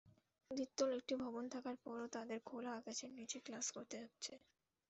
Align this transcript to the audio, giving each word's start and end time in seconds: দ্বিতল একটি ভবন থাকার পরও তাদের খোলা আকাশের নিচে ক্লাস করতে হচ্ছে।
দ্বিতল 0.51 0.89
একটি 0.97 1.13
ভবন 1.23 1.43
থাকার 1.53 1.77
পরও 1.85 2.07
তাদের 2.15 2.39
খোলা 2.45 2.71
আকাশের 2.79 3.11
নিচে 3.17 3.37
ক্লাস 3.45 3.65
করতে 3.75 3.95
হচ্ছে। 4.03 4.33